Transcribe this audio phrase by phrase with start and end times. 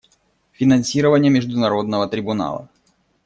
[0.53, 2.69] Финансирование Международного трибунала.